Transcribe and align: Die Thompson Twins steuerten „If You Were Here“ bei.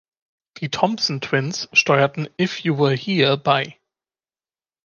Die 0.57 0.69
Thompson 0.69 1.21
Twins 1.21 1.69
steuerten 1.73 2.27
„If 2.39 2.61
You 2.61 2.79
Were 2.79 2.95
Here“ 2.95 3.37
bei. 3.37 3.77